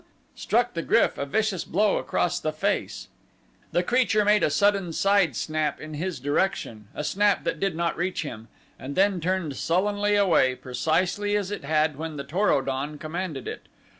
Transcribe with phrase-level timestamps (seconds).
[0.33, 3.07] struck the GRYF a vicious blow across the face.
[3.71, 7.95] The creature made a sudden side snap in his direction, a snap that did not
[7.95, 8.47] reach him,
[8.79, 13.47] and then turned sullenly away, precisely as it had when the Tor o don commanded
[13.47, 13.67] it.